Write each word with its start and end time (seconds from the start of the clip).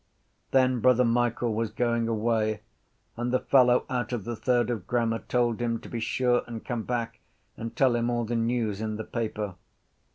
Then 0.49 0.79
Brother 0.79 1.05
Michael 1.05 1.53
was 1.53 1.69
going 1.69 2.07
away 2.07 2.61
and 3.15 3.31
the 3.31 3.37
fellow 3.39 3.85
out 3.87 4.11
of 4.11 4.23
the 4.23 4.35
third 4.35 4.71
of 4.71 4.87
grammar 4.87 5.19
told 5.19 5.61
him 5.61 5.79
to 5.79 5.87
be 5.87 5.99
sure 5.99 6.41
and 6.47 6.65
come 6.65 6.81
back 6.81 7.19
and 7.55 7.75
tell 7.75 7.95
him 7.95 8.09
all 8.09 8.25
the 8.25 8.35
news 8.35 8.81
in 8.81 8.95
the 8.95 9.03
paper. 9.03 9.53